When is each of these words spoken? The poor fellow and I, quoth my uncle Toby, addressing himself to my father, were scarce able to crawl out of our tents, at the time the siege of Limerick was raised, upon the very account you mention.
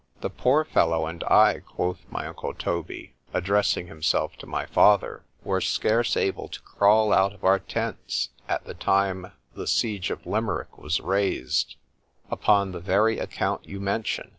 The 0.21 0.31
poor 0.31 0.65
fellow 0.65 1.05
and 1.05 1.23
I, 1.25 1.59
quoth 1.59 1.99
my 2.09 2.25
uncle 2.25 2.55
Toby, 2.55 3.13
addressing 3.35 3.85
himself 3.85 4.35
to 4.37 4.47
my 4.47 4.65
father, 4.65 5.23
were 5.43 5.61
scarce 5.61 6.17
able 6.17 6.47
to 6.47 6.61
crawl 6.61 7.13
out 7.13 7.33
of 7.33 7.43
our 7.43 7.59
tents, 7.59 8.29
at 8.49 8.65
the 8.65 8.73
time 8.73 9.31
the 9.53 9.67
siege 9.67 10.09
of 10.09 10.25
Limerick 10.25 10.75
was 10.79 11.01
raised, 11.01 11.75
upon 12.31 12.71
the 12.71 12.79
very 12.79 13.19
account 13.19 13.67
you 13.67 13.79
mention. 13.79 14.29